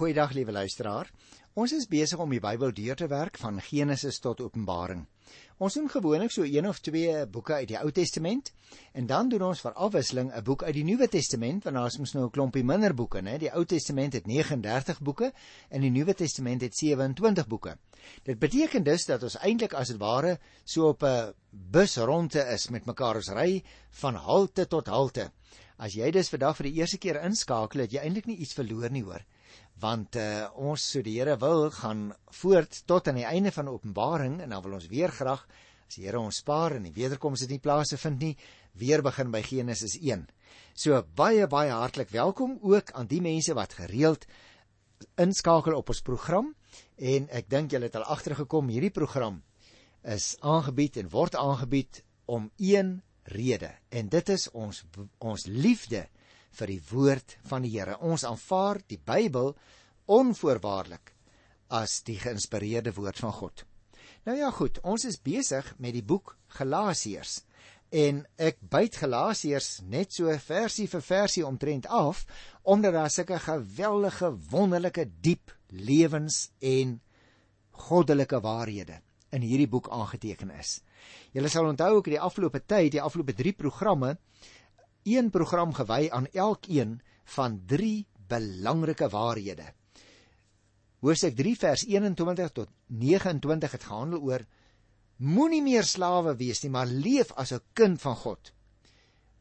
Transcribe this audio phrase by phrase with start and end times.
[0.00, 1.10] Goeiedag liewe luisteraar.
[1.60, 5.02] Ons is besig om die Bybel deur te werk van Genesis tot Openbaring.
[5.60, 8.48] Ons doen gewoonlik so een of twee boeke uit die Ou Testament
[8.96, 11.98] en dan doen ons vir afwisseling 'n boek uit die Nuwe Testament want daar is
[11.98, 13.36] mos nou 'n klompie minder boeke, né?
[13.38, 15.32] Die Ou Testament het 39 boeke
[15.68, 17.76] en die Nuwe Testament het 27 boeke.
[18.22, 22.70] Dit beteken dus dat ons eintlik as dit ware so op 'n bus rondte is
[22.70, 25.30] met mekaar ons ry van halte tot halte.
[25.76, 28.90] As jy dus vandag vir die eerste keer inskakel, het jy eintlik nie iets verloor
[28.90, 29.24] nie, hoor
[29.80, 32.10] want uh, ons so die Here wil gaan
[32.42, 35.46] voort tot aan die einde van Openbaring en dan wil ons weer graag
[35.86, 38.34] as die Here ons spaar en die wederkoms dit nie plase vind nie
[38.78, 40.26] weer begin by Genesis 1.
[40.74, 44.26] So baie baie hartlik welkom ook aan die mense wat gereeld
[45.16, 46.52] inskakel op ons program
[46.96, 49.40] en ek dink julle het al agtergekom hierdie program
[50.04, 54.84] is aangebied en word aangebied om een rede en dit is ons
[55.18, 56.06] ons liefde
[56.58, 57.96] vir die woord van die Here.
[58.00, 59.54] Ons aanvaar die Bybel
[60.10, 61.14] onvoorwaardelik
[61.70, 63.64] as die geïnspireerde woord van God.
[64.26, 67.40] Nou ja, goed, ons is besig met die boek Galasiërs.
[67.90, 72.24] En ek byt Galasiërs net so versie vir versie omtrent af
[72.62, 76.98] omdat daar sulke geweldige wonderlike diep lewens en
[77.88, 79.00] goddelike waarhede
[79.34, 80.80] in hierdie boek aangeteken is.
[81.34, 84.16] Julle sal onthou ek het die afgelope tyd, die afgelope 3 programme
[85.02, 89.72] een program gewy aan elkeen van drie belangrike waarhede.
[91.00, 94.44] Hoofstuk 3 vers 21 tot 29 het gehandel oor
[95.16, 98.52] moenie meer slawe wees nie, maar leef as 'n kind van God.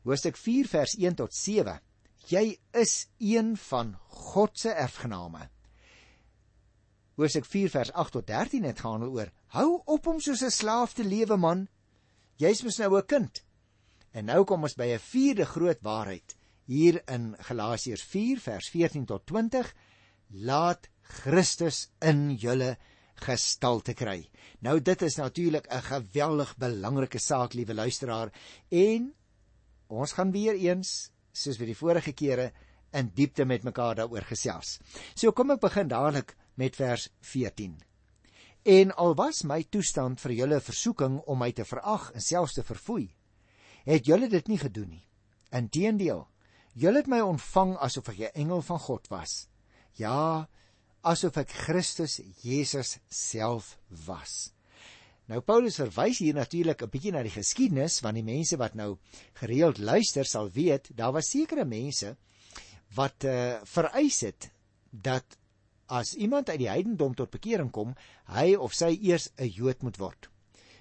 [0.04, 1.82] Hoofstuk 4 vers 1 tot 7.
[2.28, 5.50] Jy is een van God se erfgename.
[7.16, 10.94] Hoofstuk 4 vers 8 tot 13 het gehandel oor hou op om soos 'n slaaf
[10.94, 11.68] te lewe man.
[12.36, 13.44] Jy's mos nou 'n kind.
[14.12, 19.06] En nou kom ons by 'n vierde groot waarheid hier in Galasiërs 4 vers 14
[19.06, 19.74] tot 20.
[20.30, 22.78] Laat Christus in julle
[23.16, 24.30] gestalte kry.
[24.62, 28.32] Nou dit is natuurlik 'n geweldig belangrike saak, liewe luisteraar,
[28.70, 29.14] en
[29.88, 32.52] ons gaan weer eens, soos by die vorige kere,
[32.92, 34.80] in diepte met mekaar daaroor gesels.
[35.16, 37.78] So kom ek begin dadelik met vers 14.
[38.64, 42.64] En al was my toestand vir julle versoeking om my te verag en selfs te
[42.64, 43.16] verfoei,
[43.86, 45.06] het julle dit nie gedoen nie.
[45.52, 46.28] Inteendeel,
[46.74, 49.48] julle het my ontvang asof ek 'n engel van God was.
[49.94, 50.48] Ja,
[51.02, 54.54] asof ek Christus Jesus self was.
[55.30, 58.98] Nou Paulus verwys hier natuurlik 'n bietjie na die geskiedenis want die mense wat nou
[59.34, 62.16] gereeld luister sal weet, daar was sekere mense
[62.96, 64.50] wat uh, vereis het
[64.90, 65.38] dat
[65.86, 69.98] as iemand uit die heidendom tot bekering kom, hy of sy eers 'n Jood moet
[69.98, 70.30] word.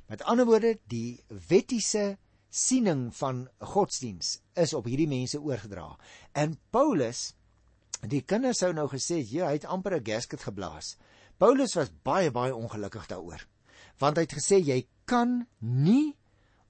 [0.07, 5.93] Met ander woorde, die wettiese siening van godsdiens is op hierdie mense oorgedra.
[6.33, 7.35] En Paulus,
[8.09, 10.97] die kinders sou nou gesê, "Ja, hy het amper 'n gasket geblaas."
[11.39, 13.47] Paulus was baie baie ongelukkig daaroor.
[13.99, 16.17] Want hy het gesê jy kan nie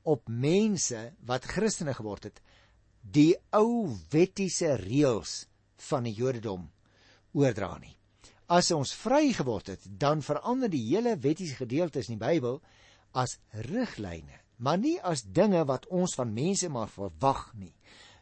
[0.02, 2.40] op mense wat Christene geword het,
[3.02, 5.46] die ou wettiese reëls
[5.76, 6.70] van die Jodendom
[7.32, 7.96] oordra nie.
[8.48, 12.62] As ons vry geword het, dan verander die hele wettiese gedeeltes in die Bybel
[13.12, 17.74] as riglyne maar nie as dinge wat ons van mense maar verwag nie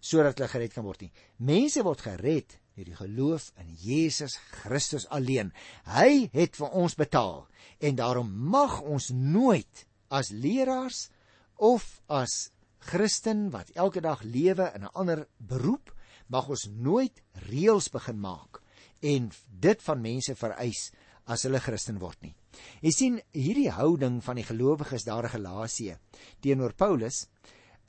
[0.07, 1.13] sodat hulle gered kan word nie.
[1.43, 5.51] Mense word gered deur die geloof in Jesus Christus alleen.
[5.89, 7.47] Hy het vir ons betaal
[7.81, 11.09] en daarom mag ons nooit as leraars
[11.57, 12.53] of as
[12.87, 15.91] Christen wat elke dag lewe in 'n ander beroep,
[16.29, 18.63] mag ons nooit reëls begin maak
[19.01, 19.31] en
[19.61, 20.91] dit van mense vereis
[21.27, 22.35] as hulle Christen word nie.
[22.85, 25.99] Jy sien hierdie houding van die gelowiges daar in Galasië
[26.45, 27.27] teenoor Paulus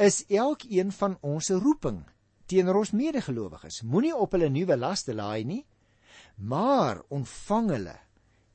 [0.01, 2.03] is elkeen van ons se roeping
[2.47, 3.81] teenoor ons medegelowiges.
[3.83, 5.63] Moenie op hulle nuwe laste laai nie,
[6.37, 7.95] maar ontvang hulle,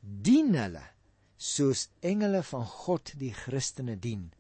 [0.01, 0.85] dien hulle
[1.37, 4.31] soos engele van God die Christene dien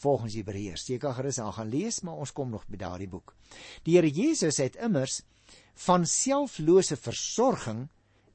[0.00, 0.86] volgens Hebreërs.
[0.88, 3.34] Jy kan gerus aan gaan lees, maar ons kom nog by daardie boek.
[3.84, 5.20] Die Here Jesus het immers
[5.86, 7.88] van selflose versorging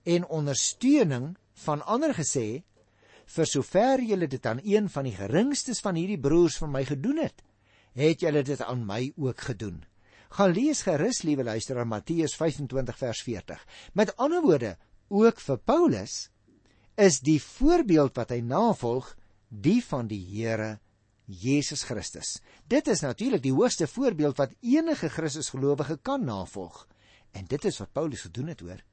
[0.05, 2.63] en ondersteuning van ander gesê
[3.35, 7.23] vir sover julle dit aan een van die geringstes van hierdie broers van my gedoen
[7.23, 7.41] het,
[7.95, 9.83] het julle dit aan my ook gedoen.
[10.35, 13.61] Gaan lees gerus, liewe luisteraar, Matteus 25 vers 40.
[13.93, 14.75] Met ander woorde,
[15.07, 16.15] ook vir Paulus
[16.99, 19.13] is die voorbeeld wat hy navolg
[19.49, 20.79] die van die Here
[21.25, 22.39] Jesus Christus.
[22.67, 26.85] Dit is natuurlik die hoogste voorbeeld wat enige Christusgelowige kan navolg.
[27.31, 28.83] En dit is wat Paulus gedoen het, hoor.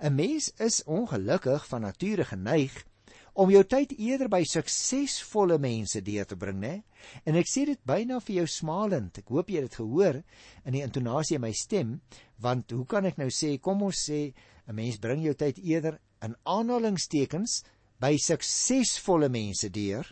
[0.00, 2.84] 'n Mens is ongelukkig van nature geneig
[3.32, 6.82] om jou tyd eerder by suksesvolle mense deur te bring, né?
[7.24, 9.18] En ek sê dit byna vir jou smalend.
[9.18, 10.20] Ek hoop jy het dit gehoor
[10.64, 12.00] in die intonasie in my stem,
[12.38, 14.34] want hoe kan ek nou sê kom ons sê
[14.68, 17.62] 'n Mens bring jou tyd eerder in aanhalingstekens
[18.00, 20.06] by suksesvolle mense deur,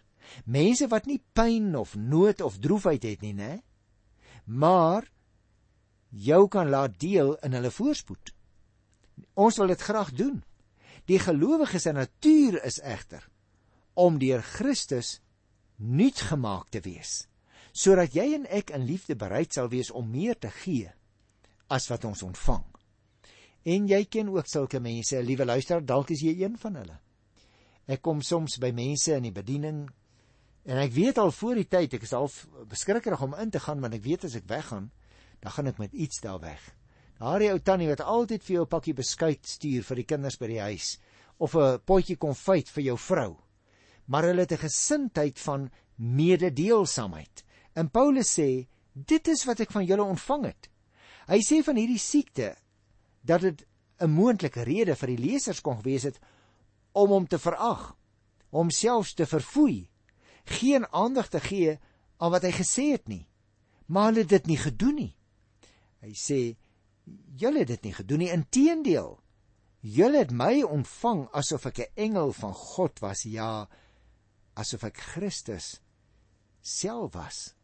[0.47, 3.62] mense wat nie pyn of nood of droefheid het nie, né?
[4.47, 5.07] Maar
[6.11, 8.33] jou kan laat deel in hulle voorspoed.
[9.35, 10.41] Ons wil dit graag doen.
[11.09, 13.29] Die gelowige se natuur is egter
[13.94, 15.19] om deur Christus
[15.77, 17.27] nuut gemaak te wees,
[17.73, 20.91] sodat jy en ek in liefde bereid sal wees om meer te gee
[21.69, 22.65] as wat ons ontvang.
[23.69, 26.97] En jy ken ook sulke mense, liewe luisteraar, dalk is jy een van hulle.
[27.91, 29.85] Ek kom soms by mense in die bediening
[30.65, 32.29] en ek weet al voor die tyd, ek is al
[32.71, 34.91] beskrikkerig om in te gaan want ek weet as ek weggaan,
[35.41, 36.61] dan gaan ek met iets daar weg.
[37.21, 40.47] Daardie ou tannie wat altyd vir jou 'n pakkie beskuit stuur vir die kinders by
[40.47, 40.99] die huis
[41.39, 43.37] of 'n potjie konfyt vir jou vrou.
[44.07, 47.45] Maar hulle het 'n gesindheid van mededeelsaamheid.
[47.75, 50.71] En Paulus sê, dit is wat ek van julle ontvang het.
[51.29, 52.57] Hy sê van hierdie siekte
[53.23, 53.67] dat dit
[54.01, 56.19] 'n moontlike rede vir die lesers kon gewees het
[56.93, 57.97] om hom te verag,
[58.51, 59.91] homself te verfoei,
[60.45, 61.79] geen aandag te gee
[62.17, 63.27] aan wat hy gesê het nie.
[63.87, 65.17] Maar hulle het dit nie gedoen nie.
[66.01, 66.57] Hy sê
[67.37, 69.19] julle het dit nie gedoen nie, inteendeel.
[69.81, 73.69] Julle het my ontvang asof ek 'n engel van God was, ja,
[74.55, 75.81] asof ek Christus
[76.61, 77.55] self was.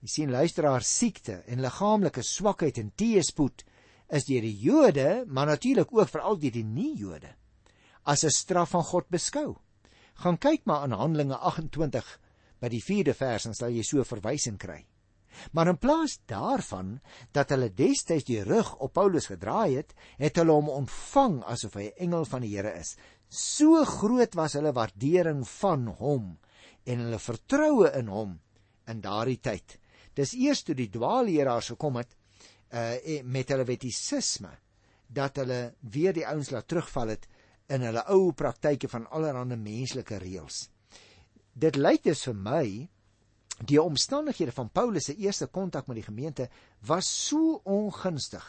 [0.00, 3.64] Jy sien luisteraar siekte en liggaamlike swakheid en teëspoed
[4.14, 7.34] is deur die Jode, maar natuurlik ook veral deur die nie-Jode
[8.04, 9.56] as 'n straf van God beskou.
[10.14, 12.18] Gaan kyk maar aan Handelinge 28
[12.60, 14.87] by die 4de vers en sal jy so verwysing kry.
[15.52, 16.98] Maar in plaas daarvan
[17.36, 21.88] dat hulle destyds die rug op Paulus gedraai het, het hulle hom ontvang asof hy
[21.88, 22.96] 'n engel van die Here is.
[23.28, 26.38] So groot was hulle waardering van hom
[26.84, 28.40] en hulle vertroue in hom
[28.86, 29.78] in daardie tyd.
[30.14, 32.16] Dis eers toe die dwaalleraars gekom het
[32.72, 34.50] uh met hulle wettisisme
[35.08, 37.28] dat hulle weer die ouens laat terugval het
[37.72, 40.68] in hulle ou praktyke van allerlei menslike reëls.
[41.52, 42.88] Dit lyk dus vir my
[43.66, 46.48] die omstandighede van Paulus se eerste kontak met die gemeente
[46.86, 48.44] was so ongunstig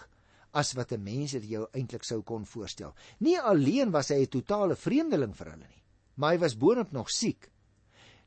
[0.51, 2.93] as wat 'n mens dit jou eintlik sou kon voorstel.
[3.19, 5.83] Nie alleen was hy 'n totale vreemdeling vir hulle nie,
[6.15, 7.51] maar hy was boonop nog siek.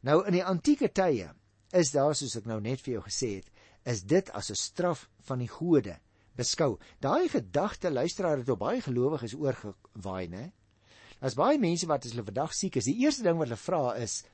[0.00, 1.34] Nou in die antieke tye
[1.72, 3.50] is daar soos ek nou net vir jou gesê het,
[3.84, 5.98] is dit as 'n straf van die gode
[6.36, 6.78] beskou.
[7.00, 10.52] Daai gedagte luisteraar het op baie gelowiges oorgewaai, né?
[11.20, 13.94] As baie mense wat as hulle vandag siek is, die eerste ding wat hulle vra
[14.02, 14.24] is,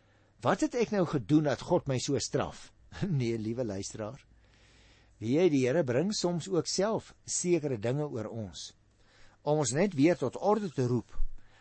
[0.44, 2.72] wat het ek nou gedoen dat God my so straf?
[3.20, 4.20] nee, liewe luisteraar.
[5.18, 8.72] Wie jy die Here bring soms ook self sekere dinge oor ons
[9.48, 11.14] om ons net weer tot orde te roep.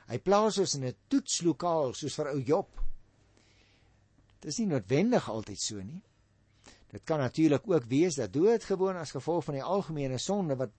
[0.09, 2.68] Hy plaas ons in 'n toetslokaal soos vir ou Job.
[4.41, 6.01] Dit is nie noodwendig altyd so nie.
[6.91, 10.71] Dit kan natuurlik ook wees dat doodgewoon as gevolg van die algemene sonde wat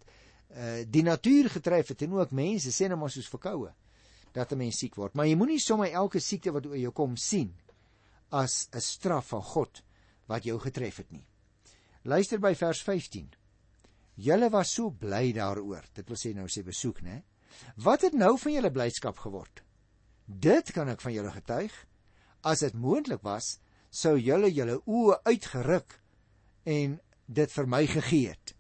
[0.50, 3.72] uh, die natuur getref het en ook mense sê net maar soos verkoue
[4.32, 5.14] dat 'n mens siek word.
[5.14, 7.54] Maar jy moenie sommer elke siekte wat oor jou kom sien
[8.30, 9.82] as 'n straf van God
[10.26, 11.26] wat jou getref het nie.
[12.02, 13.34] Luister by vers 15.
[14.14, 15.84] Julle was so bly daaroor.
[15.94, 17.22] Dit wil sê nou sê besoek, né?
[17.76, 19.62] Wat het nou van julle blydskap geword?
[20.26, 21.72] Dit kan ek van julle getuig.
[22.44, 23.58] As dit moontlik was,
[23.90, 26.00] sou julle julle oë uitgeruk
[26.64, 28.54] en dit vir my gegee het.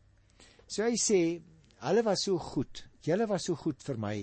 [0.66, 1.40] So hy sê,
[1.84, 2.84] hulle was so goed.
[3.04, 4.14] Julle was so goed vir my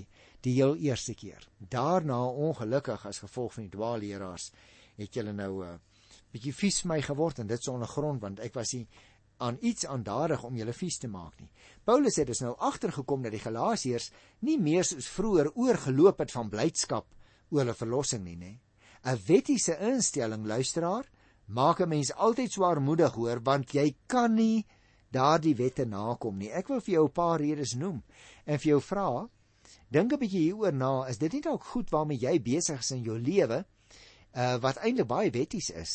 [0.45, 1.41] die heel eerste keer.
[1.59, 4.51] Daarna ongelukkig as gevolg van die dwaalleraars
[4.97, 5.77] het julle nou 'n uh,
[6.31, 8.87] bietjie vies my geword en dit sonder grond want ek was nie
[9.37, 11.49] aan iets aandadig om julle vies te maak nie.
[11.83, 14.11] Paulus het dus nou agtergekom dat die Galasiërs
[14.47, 17.07] nie meer soos vroeër oorgeloop het van blydskap
[17.49, 18.53] oor hulle verlossing nie, nê.
[19.03, 21.05] 'n Wettiese instelling, luisteraar,
[21.47, 24.65] maak 'n mens altyd swaarmoedig hoor want jy kan nie
[25.11, 26.51] daardie wette nakom nie.
[26.51, 28.03] Ek wil vir jou 'n paar redes noem
[28.45, 29.29] en vir jou vra
[29.89, 33.03] Dink 'n bietjie hieroor na, is dit nie dalk goed waarmee jy besig is in
[33.03, 33.65] jou lewe
[34.35, 35.93] uh wat eintlik baie wetties is.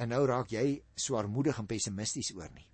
[0.00, 2.66] En nou raak jy swaarmoedig en pessimisties oor nie.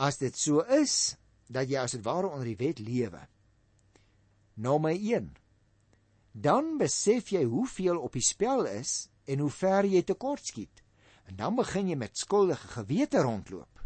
[0.00, 1.16] As dit so is
[1.52, 3.20] dat jy as dit ware onder die wet lewe.
[4.56, 5.32] My 1.
[6.32, 10.82] Dan besef jy hoeveel op die spel is en hoe ver jy tekort skiet.
[11.28, 13.80] En dan begin jy met skuldige gewete rondloop.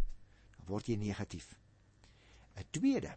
[0.57, 1.57] Dan word jy negatief.
[2.57, 3.17] 'n Tweede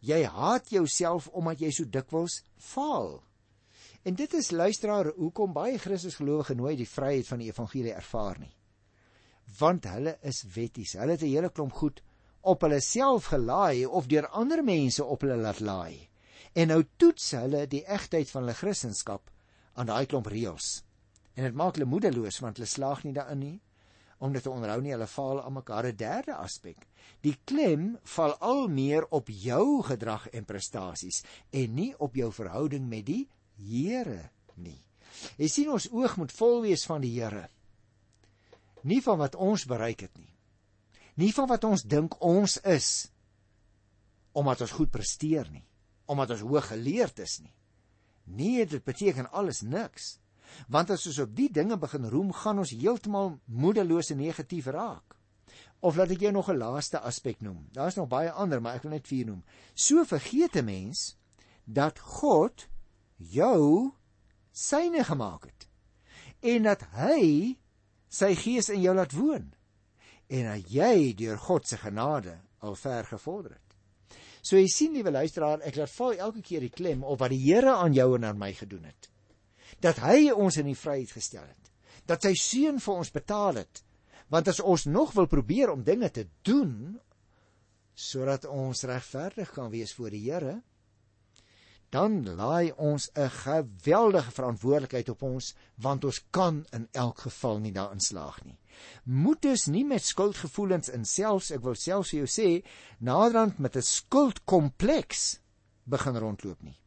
[0.00, 3.18] Jy haat jouself omdat jy so dikwels faal.
[4.02, 8.54] En dit is luisteraar hoekom baie Christusgelowige nooit die vryheid van die evangelie ervaar nie.
[9.58, 10.92] Want hulle is wetties.
[10.92, 12.02] Hulle het 'n hele klomp goed
[12.40, 16.08] op hulle self gelaai of deur ander mense op hulle laat laai.
[16.52, 19.20] En nou toets hulle die egtheid van hulle Christendom
[19.72, 20.84] aan daai klomp reëls.
[21.34, 23.60] En dit maak hulle moedeloos want hulle slaag nie daarin nie.
[24.18, 26.86] om dit te onderhou nie, hulle val aan mekaar 'n derde aspek.
[27.20, 32.88] Die klem val al meer op jou gedrag en prestasies en nie op jou verhouding
[32.88, 33.28] met die
[33.58, 34.78] Here nie.
[35.38, 37.48] Jy sien ons oog moet vol wees van die Here.
[38.86, 40.34] Nie van wat ons bereik het nie.
[41.18, 43.08] Nie van wat ons dink ons is
[44.38, 45.64] omdat ons goed presteer nie,
[46.06, 47.54] omdat ons hoog geleerd is nie.
[48.28, 50.18] Nee, dit beteken alles niks.
[50.70, 55.16] Want as ons op die dinge begin roem, gaan ons heeltemal moedeloos en negatief raak.
[55.82, 57.66] Of laat ek jou nog 'n laaste aspek noem.
[57.72, 59.42] Daar's nog baie ander, maar ek wil net vier noem.
[59.74, 61.16] So vergeet 'n mens
[61.64, 62.68] dat God
[63.18, 63.92] jou
[64.52, 65.68] syne gemaak het
[66.42, 67.56] en dat hy
[68.08, 69.50] sy gees in jou laat woon
[70.28, 73.62] en dat jy deur God se genade al ver gevorder het.
[74.42, 77.42] So jy sien liewe luisteraar, ek laat val elke keer die klem op wat die
[77.42, 79.08] Here aan jou en aan my gedoen het
[79.84, 81.70] dat hy ons in die vryheid gestel het.
[82.08, 83.82] Dat sy seun vir ons betaal het.
[84.32, 86.98] Want as ons nog wil probeer om dinge te doen
[87.98, 90.60] sodat ons regverdig kan wees voor die Here,
[91.90, 97.72] dan laai ons 'n geweldige verantwoordelikheid op ons want ons kan in elk geval nie
[97.72, 98.58] daarin slaag nie.
[99.04, 102.66] Moet dus nie met skuldgevoelens in selfs, ek wil selfs vir jou sê,
[102.98, 105.40] naderhand met 'n skuldkompleks
[105.84, 106.80] begin rondloop nie.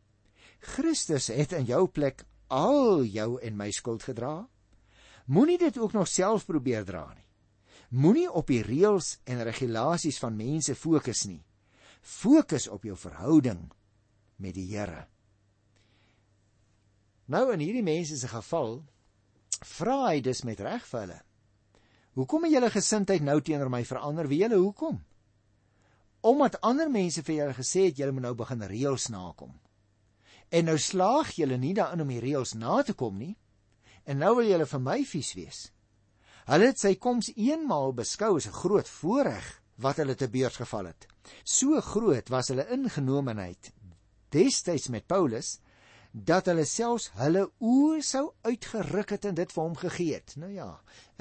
[0.60, 4.48] Christus het in jou plek al jou en my skuld gedra?
[5.26, 7.26] Moenie dit ook nog self probeer dra nie.
[7.90, 11.44] Moenie op die reëls en regulasies van mense fokus nie.
[12.02, 13.72] Fokus op jou verhouding
[14.42, 15.06] met die Here.
[17.32, 18.82] Nou in hierdie mense se geval
[19.78, 21.20] vra hy dus met reg vir hulle.
[22.20, 24.28] Hoekom het julle gesindheid nou teenoor my verander?
[24.28, 24.98] Wie julle hoekom?
[26.28, 29.54] Omdat ander mense vir julle gesê het julle moet nou begin reëls nakom.
[30.52, 33.36] En nou slaag julle nie daarin om die reëls na te kom nie.
[34.04, 35.62] En nou wil julle vir my vies wees.
[36.50, 40.86] Hulle het sy koms eenmaal beskou as 'n groot voorreg wat hulle te beurt geval
[40.92, 41.08] het.
[41.44, 43.72] So groot was hulle ingenomenheid
[44.34, 45.60] destyds met Paulus
[46.12, 50.36] dat hulle selfs hulle oë sou uitgeruk het en dit vir hom gegee het.
[50.42, 50.68] Nou ja,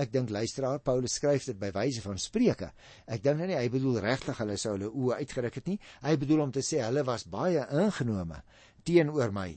[0.02, 2.72] ek dink luisteraar Paulus skryf dit by wyse van spreuke.
[3.06, 5.78] Ek dink nie hy bedoel regtig hulle sou hulle oë uitgeruk het nie.
[6.02, 8.42] Hy bedoel om te sê hulle was baie ingenome
[8.84, 9.52] teenoor my.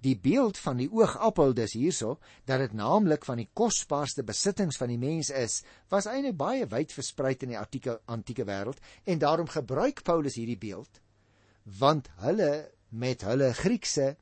[0.00, 4.92] Die beeld van die oogappel dis hierso dat dit naamlik van die kosbaarste besittings van
[4.92, 5.60] die mens is,
[5.90, 10.58] was eintlik baie wyd versprei in die antieke antieke wêreld en daarom gebruik Paulus hierdie
[10.58, 11.02] beeld
[11.78, 14.16] want hulle met hulle Griekse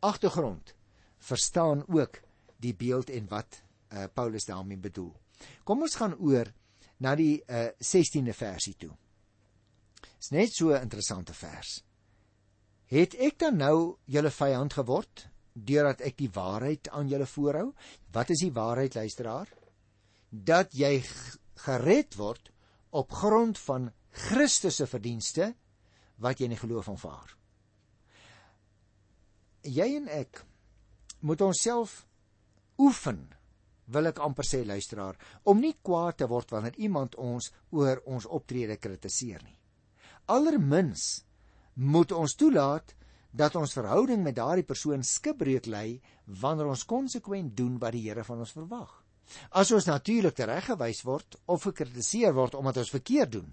[0.00, 0.74] agtergrond
[1.18, 2.20] verstaan ook
[2.56, 3.62] die beeld en wat
[3.92, 5.12] uh, Paulus daarmee bedoel.
[5.64, 6.50] Kom ons gaan oor
[6.98, 8.92] na die uh, 16de versie toe.
[10.18, 11.82] Dis net so 'n interessante vers.
[12.86, 17.72] Het ek dan nou julle vyand geword deurdat ek die waarheid aan julle voorhou?
[18.12, 19.48] Wat is die waarheid, luisteraar?
[20.30, 21.02] Dat jy
[21.54, 22.50] gered word
[22.90, 25.54] op grond van Christus se verdienste
[26.16, 27.37] wat jy in die geloof aanvaar.
[29.66, 30.44] Jy en ek
[31.20, 32.04] moet onsself
[32.78, 33.24] oefen,
[33.88, 35.16] wil ek amper sê luisteraar,
[35.48, 39.56] om nie kwaad te word wanneer iemand ons oor ons optrede kritiseer nie.
[40.28, 41.24] Allermins
[41.74, 42.94] moet ons toelaat
[43.32, 46.00] dat ons verhouding met daardie persoon skibreek lê
[46.40, 48.90] wanneer ons konsekwent doen wat die Here van ons verwag.
[49.52, 53.50] As ons natuurlik tereggewys word of gekritiseer word omdat ons verkeerd doen,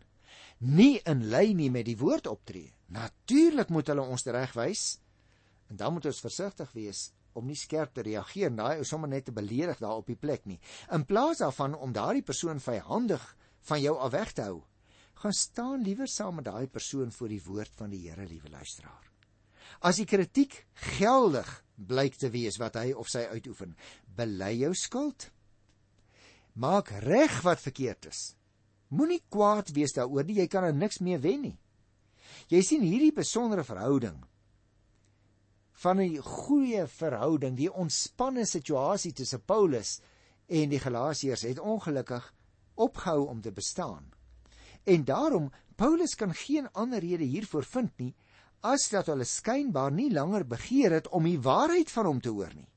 [0.59, 2.71] nie in lyn nie met die woord optree.
[2.95, 4.85] Natuurlik moet hulle ons teregwys
[5.69, 9.11] en dan moet ons versigtig wees om nie skerp te reageer en daai ou sommer
[9.11, 10.59] net te beledig daar op die plek nie.
[10.95, 13.23] In plaas daarvan om daardie persoon vyhandig
[13.67, 14.61] van jou af weg te hou,
[15.19, 19.11] gaan staan liewer saam met daai persoon voor die woord van die Here, liewe luisteraar.
[19.81, 20.61] As die kritiek
[20.95, 23.75] geldig blyk te wees wat hy of sy uitoefen,
[24.15, 25.29] bely jou skuld.
[26.55, 28.21] Maak reg wat verkeerd is.
[28.95, 31.57] Moenie kwaad wees daaroor nie, jy kan aan niks meer wen nie.
[32.47, 34.21] Jy sien hierdie besondere verhouding
[35.83, 39.99] van 'n goeie verhouding, die ontspanne situasie tussen Paulus
[40.47, 42.33] en die Galasiërs het ongelukkig
[42.75, 44.11] opgehou om te bestaan.
[44.83, 48.15] En daarom Paulus kan geen ander rede hiervoor vind nie
[48.61, 52.53] as dat hulle skynbaar nie langer begeer het om die waarheid van hom te hoor
[52.55, 52.69] nie.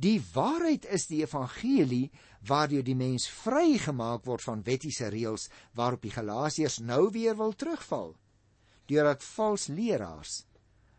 [0.00, 2.10] Die waarheid is die evangelie
[2.48, 8.16] waardeur die mens vrygemaak word van wettiese reëls waarop die Galasiërs nou weer wil terugval
[8.86, 10.44] deurdat vals leraars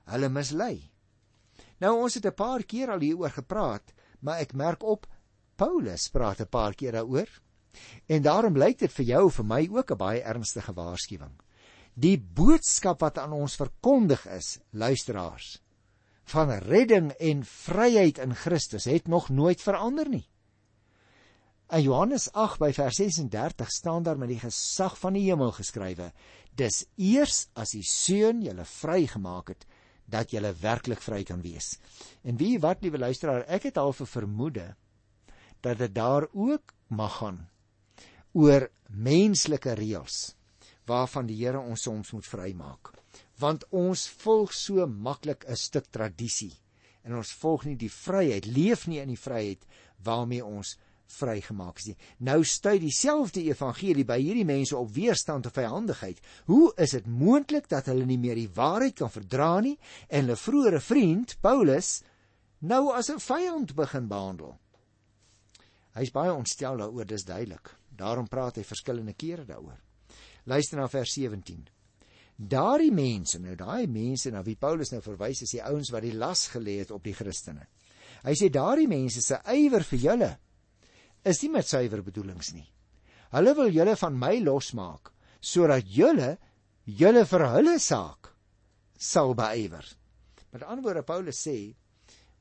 [0.06, 0.91] hulle mislei.
[1.82, 5.08] Nou ons het 'n paar keer al hieroor gepraat, maar ek merk op
[5.56, 7.30] Paulus praat 'n paar keer daaroor.
[8.06, 11.34] En daarom lyk dit vir jou vir my ook 'n baie ernstige waarskuwing.
[11.94, 15.62] Die boodskap wat aan ons verkondig is, luisteraars,
[16.24, 20.28] van redding en vryheid in Christus het nog nooit verander nie.
[21.70, 26.12] In Johannes 8 by vers 36 staan daar met die gesag van die hemel geskrywe:
[26.56, 29.66] Dis eers as die Seun julle vrygemaak het
[30.12, 31.78] dat julle werklik vry kan wees.
[32.24, 34.76] En wie wat liewe luisteraar, ek het al 'n vermoede
[35.62, 37.50] dat dit daar ook mag gaan
[38.34, 40.36] oor menslike reëls
[40.86, 42.92] waarvan die Here ons soms moet vrymaak.
[43.40, 46.54] Want ons volg so maklik 'n stuk tradisie
[47.04, 49.66] en ons volg nie die vryheid, leef nie in die vryheid
[50.04, 50.78] waarmee ons
[51.20, 51.98] vrygemaak is nie.
[52.18, 56.22] Nou stuit dieselfde evangelie by hierdie mense op weerstand of vyandigheid.
[56.46, 59.78] Hoe is dit moontlik dat hulle nie meer die waarheid kan verdra nie
[60.08, 62.02] en hulle vroeëre vriend Paulus
[62.60, 64.58] nou as 'n vyand begin behandel?
[65.94, 67.76] Hy's baie ontstel daaroor, dis duidelik.
[67.90, 69.80] Daarom praat hy verskillende kere daaroor.
[70.46, 71.68] Luister na vers 17.
[72.36, 76.16] Daardie mense, nou daai mense na wie Paulus nou verwys is die ouens wat die
[76.16, 77.68] las gelê het op die Christene.
[78.24, 80.32] Hy sê daardie mense se ywer vir julle
[81.24, 82.68] is nie met suiwer bedoelings nie.
[83.32, 85.12] Hulle wil julle van my losmaak
[85.42, 86.36] sodat julle
[86.86, 88.32] julle vir hulle saak
[88.98, 89.86] sal beywer.
[90.52, 91.74] Met ander woorde Paulus sê,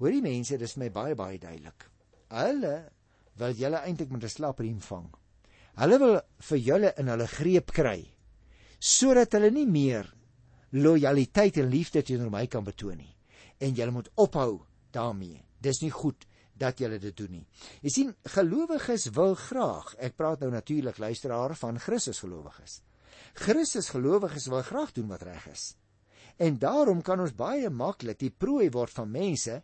[0.00, 1.86] hoor die mense, dis my baie baie duidelik.
[2.30, 2.74] Hulle
[3.40, 5.08] wil julle eintlik met 'n slapriem vang.
[5.80, 8.00] Hulle wil vir julle in hulle greep kry
[8.80, 10.06] sodat hulle nie meer
[10.72, 13.16] lojaliteit en liefde teenoor my kan betoon nie.
[13.60, 15.44] En julle moet ophou daarmee.
[15.60, 16.26] Dis nie goed
[16.60, 17.46] dat julle dit doen nie.
[17.84, 22.80] Jy sien, gelowiges wil graag, ek praat nou natuurlik luisteraar van Christus gelowiges.
[23.40, 25.70] Christus gelowiges wil graag doen wat reg is.
[26.40, 29.60] En daarom kan ons baie maklik die prooi word van mense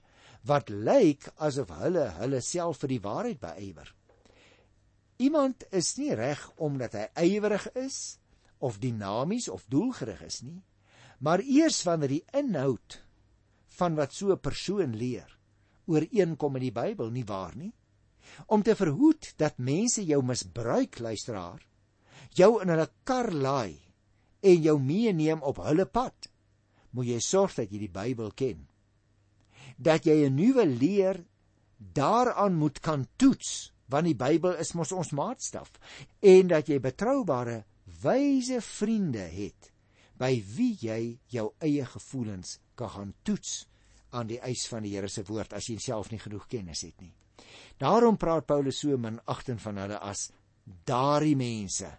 [0.46, 3.92] wat lyk asof hulle hulle self vir die waarheid beywer.
[5.16, 8.18] Iemand is nie reg omdat hy ywerig is
[8.60, 10.60] of dinamies of doelgerig is nie,
[11.18, 13.00] maar eers wanneer die inhoud
[13.78, 15.35] van wat so 'n persoon leer
[15.86, 17.72] ooreenkom met die Bybel nie waar nie?
[18.46, 21.62] Om te verhoed dat mense jou misbruik luisteraar
[22.36, 23.76] jou in hulle kar laai
[24.46, 26.28] en jou meeneem op hulle pad
[26.96, 28.66] moet jy sorg dat jy die Bybel ken.
[29.76, 31.24] Dat jy 'n nuwe leer
[31.78, 35.70] daaraan moet kan toets want die Bybel is mos ons maatstaf
[36.20, 37.64] en dat jy betroubare
[38.02, 39.72] wyse vriende het
[40.18, 43.66] by wie jy jou eie gevoelens kan gaan toets
[44.10, 47.00] aan die eis van die Here se woord as jy self nie genoeg kennis het
[47.00, 47.14] nie.
[47.78, 50.30] Daarom praat Paulus so min agten van hulle as
[50.88, 51.90] daardie mense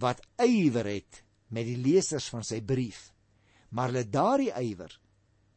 [0.00, 3.10] wat ywer het met die lesers van sy brief,
[3.70, 4.94] maar hulle daardie ywer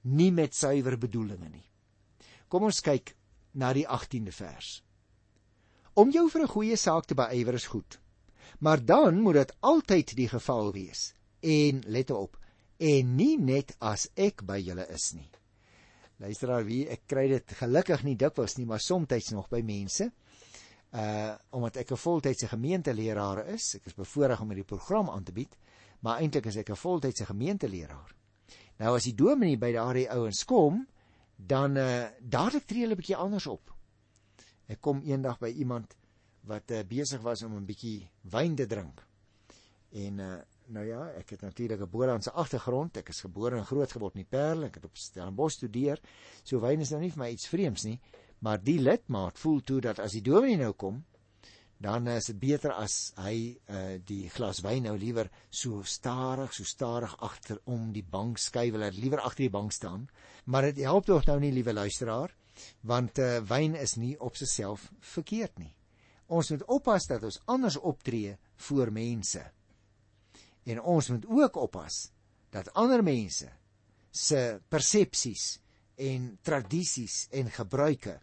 [0.04, 1.64] nie met suiwer bedoelings nie.
[2.52, 3.16] Kom ons kyk
[3.56, 4.82] na die 18de vers.
[5.96, 8.00] Om jou vir 'n goeie saak te beywer is goed.
[8.60, 11.14] Maar dan moet dit altyd die geval wees.
[11.42, 12.38] En let op,
[12.78, 15.30] en nie net as ek by julle is nie.
[16.24, 20.12] Luisteraar, wie ek kry dit gelukkig nie dikwels nie, maar soms nog by mense.
[20.96, 25.34] Uh omdat ek 'n voltydse gemeenteleraar is, ek is bevoorreg om hierdie program aan te
[25.34, 25.58] bied,
[26.00, 28.16] maar eintlik is ek 'n voltydse gemeenteleraar.
[28.80, 30.88] Nou as die dominee by daardie ouens kom,
[31.36, 33.74] dan uh dadelik tree hulle 'n bietjie anders op.
[34.68, 35.96] Ek kom eendag by iemand
[36.46, 39.02] wat uh, besig was om 'n bietjie wyn te drink.
[39.92, 40.40] En uh,
[40.74, 42.98] nou ja, ek het natuurlik 'n Boerlandse agtergrond.
[42.98, 44.64] Ek is gebore en groot geword in die Parel.
[44.64, 46.00] Ek het op Stellenbosch studeer.
[46.44, 48.00] So wyn is nou nie vir my iets vreemds nie,
[48.40, 51.04] maar die lidmaat voel toe dat as die dominee nou kom,
[51.78, 56.64] dan is dit beter as hy uh, die glas wyn nou liewer so stadig, so
[56.64, 60.10] stadig agter om die bank skuif, hy liewer agter die bank staan.
[60.46, 62.34] Maar dit help tog nou nie, liewe luisteraar
[62.82, 65.74] want uh, wyn is nie op sigself verkeerd nie.
[66.32, 69.44] Ons moet oppas dat ons anders optree voor mense.
[70.66, 72.10] En ons moet ook oppas
[72.54, 73.50] dat ander mense
[74.12, 75.60] se persepsies
[76.02, 78.18] en tradisies en gebruike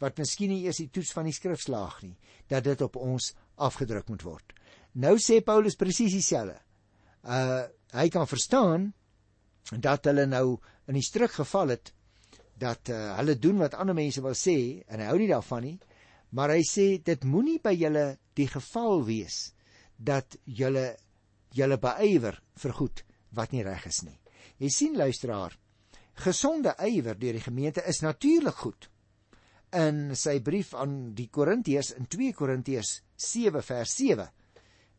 [0.00, 2.16] wat miskien nie eers die toets van die skrif slaag nie,
[2.48, 4.54] dat dit op ons afgedruk moet word.
[4.96, 6.56] Nou sê Paulus presies dieselfde.
[7.24, 8.84] Uh hy kan verstaan
[9.82, 11.90] dat hulle nou in die struik geval het
[12.54, 15.78] dat uh, hulle doen wat ander mense wil sê en hy hou nie daarvan nie
[16.30, 18.04] maar hy sê dit moenie by julle
[18.38, 19.40] die geval wees
[19.98, 20.92] dat julle
[21.56, 23.04] julle beywer vir goed
[23.36, 24.18] wat nie reg is nie
[24.62, 25.56] jy sien luisteraar
[26.24, 28.90] gesonde ywer deur die gemeente is natuurlik goed
[29.76, 34.28] in sy brief aan die Korintiërs in 2 Korintiërs 7 vers 7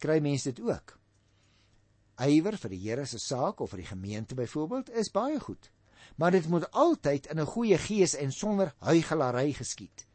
[0.02, 0.98] kry mense dit ook
[2.22, 5.72] ywer vir die Here se saak of vir die gemeente byvoorbeeld is baie goed
[6.16, 10.08] maar dit moet altyd in 'n goeie gees en sonder huigelary geskied.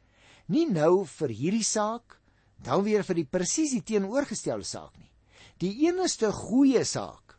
[0.46, 2.20] Nie nou vir hierdie saak,
[2.56, 5.10] dan weer vir die presies teenoorgestelde saak nie.
[5.58, 7.38] Die enigste goeie saak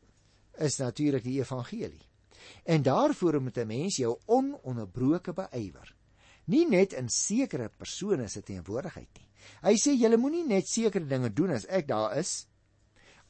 [0.58, 2.04] is natuurlik die evangelie.
[2.66, 5.96] En daarvoor moet 'n mens jou ononderbroke beywer.
[6.46, 9.28] Nie net in sekere persone se teenwoordigheid nie,
[9.66, 12.46] Hy sê julle moenie net sekere dinge doen as ek daar is.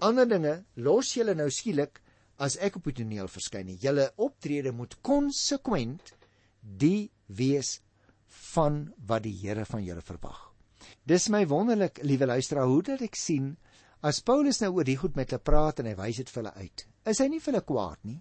[0.03, 2.01] Ander dinge los julle nou skielik
[2.43, 3.79] as ek op die toneel verskyn nie.
[3.81, 6.13] Julle optrede moet konsekwent
[6.61, 7.77] die wees
[8.53, 10.43] van wat die Here van julle verwag.
[11.07, 13.55] Dis my wonderlik, liewe luisteraar, hoe dat ek sien
[14.05, 16.65] as Paulus nou oor die goed met hulle praat en hy wys dit vir hulle
[16.65, 16.85] uit.
[17.07, 18.19] Is hy nie vir hulle kwaad nie?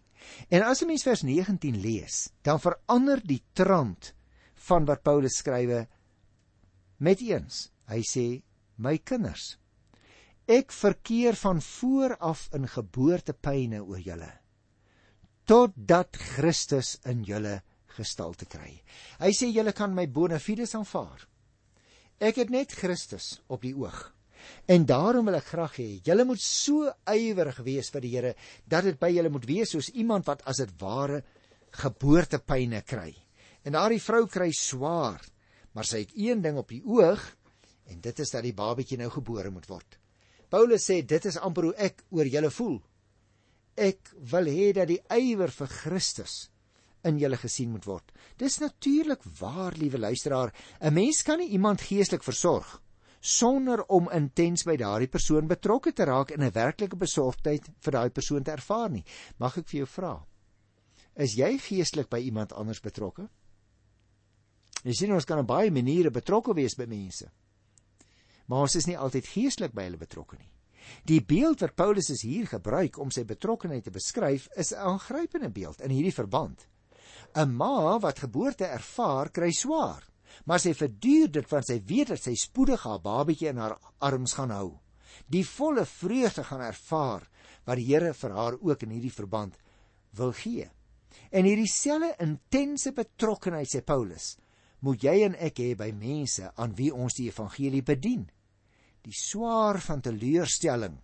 [0.50, 4.14] En as 'n mens vers 19 lees, dan verander die trant
[4.68, 5.86] van wat Paulus skrywe
[6.98, 7.70] met eens.
[7.88, 8.42] Hy sê:
[8.78, 9.58] "My kinders,
[10.48, 14.32] ek verkeer van voor af in geboortepyne oor julle
[15.44, 18.82] totdat Christus in julle gestalte kry."
[19.20, 21.28] Hy sê julle kan my bona fides aanvaar.
[22.18, 24.15] Ek het net Christus op die oog.
[24.66, 28.34] En daarom wil ek graag hê julle moet so ywerig wees vir die Here
[28.66, 31.22] dat dit by julle moet wees soos iemand wat as dit ware
[31.76, 33.12] geboortepyne kry.
[33.66, 35.20] En daardie vrou kry swaar,
[35.74, 37.22] maar sy het een ding op die oog
[37.86, 39.98] en dit is dat die babatjie nou gebore moet word.
[40.50, 42.78] Paulus sê dit is amper hoe ek oor julle voel.
[43.76, 46.46] Ek wil hê dat die ywer vir Christus
[47.06, 48.10] in julle gesien moet word.
[48.38, 52.80] Dis natuurlik waar, liewe luisteraar, 'n mens kan nie iemand geestelik versorg
[53.20, 58.10] sonder om intens by daardie persoon betrokke te raak en 'n werklike besorgdheid vir daai
[58.10, 59.04] persoon te ervaar nie.
[59.38, 60.26] Mag ek vir jou vra?
[61.16, 63.28] Is jy geestelik by iemand anders betrokke?
[64.84, 67.30] Jy sien ons kan op baie maniere betrokke wees by mense.
[68.46, 70.52] Maar ons is nie altyd geestelik by hulle betrokke nie.
[71.04, 75.50] Die beeld wat Paulus is hier gebruik om sy betrokkeheid te beskryf, is 'n aangrypende
[75.50, 76.68] beeld in hierdie verband.
[77.34, 80.04] 'n Ma wat geboorte ervaar, kry swaar
[80.44, 84.36] maar sy verduur dit want sy weet dat sy spoedig haar babatjie in haar arms
[84.38, 84.78] gaan hou.
[85.32, 87.26] Die volle vreugde gaan ervaar
[87.66, 89.56] wat die Here vir haar ook in hierdie verband
[90.16, 90.68] wil gee.
[91.30, 94.36] En hierdie selfe intense betrokkenheid sê Paulus,
[94.84, 98.26] moet jy en ek hê by mense aan wie ons die evangelie bedien.
[99.02, 101.00] Die swaar van teleurstelling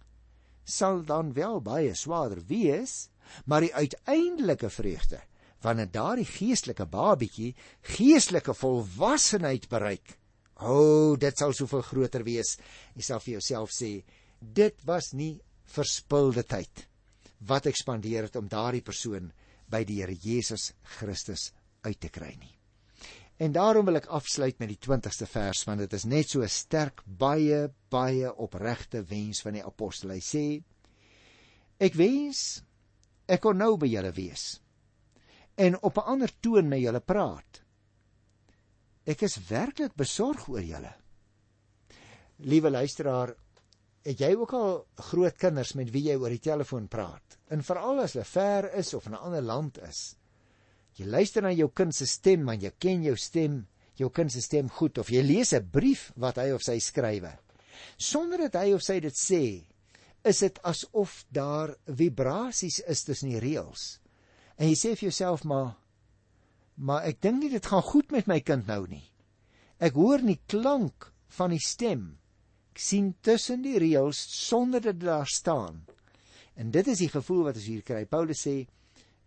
[0.64, 3.08] sal dan wel baie swaarder wees,
[3.46, 5.18] maar die uiteindelike vreugde
[5.62, 7.52] wanneer daardie geestelike babietjie
[7.94, 10.16] geestelike volwassenheid bereik.
[10.62, 12.56] O, oh, dit sal soveel groter wees.
[12.94, 14.02] Jy sal vir jouself sê,
[14.38, 15.40] dit was nie
[15.72, 16.86] verspilde tyd
[17.48, 19.32] wat ek spandeer het om daardie persoon
[19.72, 21.50] by die Here Jesus Christus
[21.82, 22.52] uit te kry nie.
[23.42, 26.48] En daarom wil ek afsluit met die 20ste vers want dit is net so 'n
[26.48, 30.10] sterk baie baie opregte wens van die apostel.
[30.10, 30.62] Hy sê:
[31.80, 32.62] Ek wens
[33.26, 34.61] ek kon nou by julle wees
[35.54, 37.62] en op 'n ander toon met julle praat.
[39.04, 40.94] Ek is werklik besorg oor julle.
[42.36, 43.34] Liewe luisteraar,
[44.02, 47.38] het jy ook al groot kinders met wie jy oor die telefoon praat?
[47.50, 50.16] En veral as hulle ver is of in 'n ander land is.
[50.94, 54.40] Jy luister na jou kind se stem, want jy ken jou stem, jou kind se
[54.40, 57.38] stem goed of jy lees 'n brief wat hy of sy skrywe.
[57.96, 59.64] Sonder dat hy of sy dit sê,
[60.24, 64.01] is dit asof daar vibrasies is tussen die reëls.
[64.62, 65.72] En jy sê vir jouself maar
[66.82, 69.04] maar ek dink nie dit gaan goed met my kind nou nie.
[69.82, 72.04] Ek hoor nie klank van die stem.
[72.72, 75.82] Ek sien tussen die reëls sonder dat dit daar staan.
[76.54, 78.04] En dit is die gevoel wat ons hier kry.
[78.06, 78.54] Paulus sê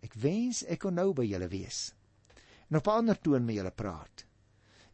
[0.02, 1.92] ek wens ek kon nou by julle wees.
[2.70, 4.24] En op 'n ander toon met julle praat.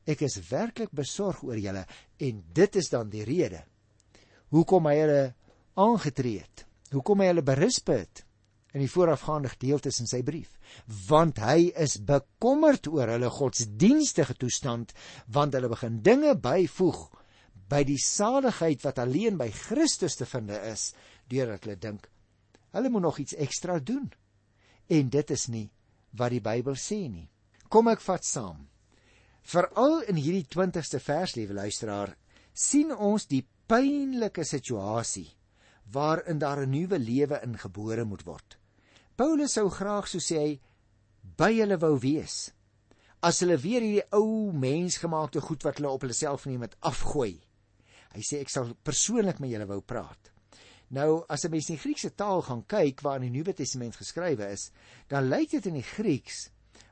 [0.07, 1.87] Ek is werklik besorg oor julle
[2.19, 3.63] en dit is dan die rede
[4.51, 5.35] hoekom hy hulle
[5.75, 6.67] aangetree het.
[6.93, 8.25] Hoekom hy hulle berisp het
[8.73, 10.57] in die voorafgaande gedeeltes in sy brief,
[11.09, 14.95] want hy is bekommerd oor hulle godsdienstige toestand,
[15.29, 17.05] want hulle begin dinge byvoeg
[17.69, 20.93] by die saligheid wat alleen by Christus te vind is,
[21.29, 22.09] deurdat hulle dink
[22.73, 24.13] hulle moet nog iets ekstra doen.
[24.87, 25.69] En dit is nie
[26.17, 27.29] wat die Bybel sê nie.
[27.69, 28.67] Kom ek vat saam.
[29.43, 32.15] Veral in hierdie 20ste vers, liewe luisteraar,
[32.53, 35.29] sien ons die pynlike situasie
[35.93, 38.59] waarin daar 'n nuwe lewe ingebore moet word.
[39.17, 40.53] Paulus sou graag so sê hy
[41.39, 42.51] by hulle wou wees.
[43.23, 47.37] As hulle weer hierdie ou mensgemaakte goed wat hulle op hulle self neem het afgooi.
[48.13, 50.33] Hy sê ek sal persoonlik met julle wou praat.
[50.93, 53.97] Nou as 'n mens in die Griekse taal gaan kyk waar in die Nuwe Testament
[53.97, 54.71] geskrywe is,
[55.09, 56.51] dan lyk dit in die Grieks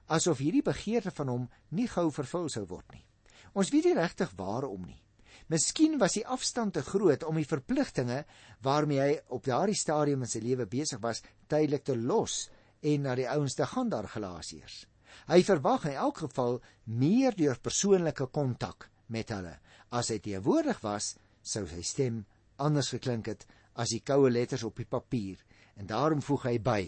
[0.09, 3.04] asof hierdie begeerte van hom nie gou vervul sou word nie.
[3.52, 5.02] Ons weet nie regtig waarom nie.
[5.51, 8.21] Miskien was die afstand te groot om die verpligtinge
[8.63, 12.45] waarmee hy op daardie stadium in sy lewe besig was tydelik te los
[12.87, 14.85] en na die ouens te gaan daar Galasiërs.
[15.27, 19.57] Hy verwag in elk geval meer deur persoonlike kontak met hulle.
[19.91, 22.23] As hy teenwoordig was, sou sy stem
[22.63, 23.43] anders geklink het
[23.75, 25.43] as die koue letters op die papier
[25.75, 26.81] en daarom voeg hy by: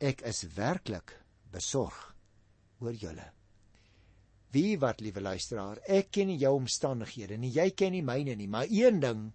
[0.00, 1.18] Ek is werklik
[1.52, 2.00] besorg
[2.80, 3.28] oor julle.
[4.52, 8.48] Wie wat, liewe luisteraar, ek ken nie jou omstandighede nie, jy ken nie myne nie,
[8.48, 9.30] maar een ding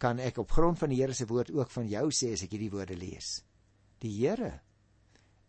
[0.00, 2.56] kan ek op grond van die Here se woord ook van jou sê as ek
[2.56, 3.42] hierdie woorde lees.
[4.02, 4.56] Die Here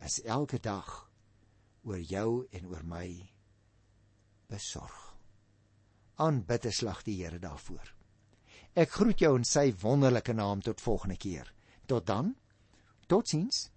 [0.04, 0.91] is elke dag
[1.88, 3.08] oor jou en oor my
[4.52, 5.00] besorg.
[6.22, 7.96] Aanbid 'n slag die Here daarvoor.
[8.76, 11.54] Ek groet jou in sy wonderlike naam tot volgende keer.
[11.88, 12.36] Tot dan.
[13.08, 13.69] Totsiens.